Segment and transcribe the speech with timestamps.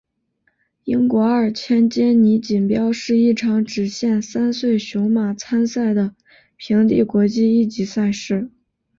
[0.85, 6.15] 英国二千坚尼锦标是一场只限三岁雄马参赛的
[6.57, 8.49] 平地国际一级赛事。